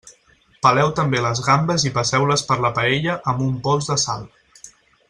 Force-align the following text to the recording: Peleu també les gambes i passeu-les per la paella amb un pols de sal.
Peleu 0.67 0.89
també 0.99 1.21
les 1.25 1.41
gambes 1.49 1.85
i 1.89 1.93
passeu-les 1.99 2.45
per 2.49 2.59
la 2.65 2.73
paella 2.81 3.21
amb 3.35 3.47
un 3.51 3.57
pols 3.69 3.93
de 3.93 4.03
sal. 4.09 4.29